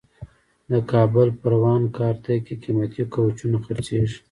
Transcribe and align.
د 0.71 0.73
کابل 0.91 1.27
پروان 1.41 1.83
کارته 1.97 2.33
کې 2.45 2.53
قیمتي 2.63 3.03
کوچونه 3.13 3.57
خرڅېږي. 3.65 4.17